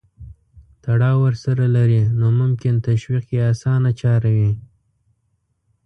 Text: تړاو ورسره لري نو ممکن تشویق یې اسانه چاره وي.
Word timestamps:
تړاو 0.83 1.17
ورسره 1.25 1.65
لري 1.75 2.01
نو 2.19 2.27
ممکن 2.39 2.73
تشویق 2.87 3.25
یې 3.35 3.41
اسانه 3.53 3.91
چاره 4.01 4.29
وي. 4.37 4.51